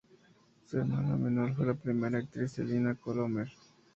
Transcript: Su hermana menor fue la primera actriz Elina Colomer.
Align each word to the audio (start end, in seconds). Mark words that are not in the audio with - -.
Su 0.65 0.79
hermana 0.79 1.15
menor 1.15 1.53
fue 1.55 1.67
la 1.67 1.75
primera 1.75 2.17
actriz 2.17 2.57
Elina 2.57 2.95
Colomer. 2.95 3.49